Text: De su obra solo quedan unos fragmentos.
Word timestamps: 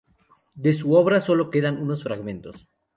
De 0.55 0.73
su 0.73 0.95
obra 0.95 1.21
solo 1.21 1.51
quedan 1.51 1.77
unos 1.79 2.01
fragmentos. 2.01 2.67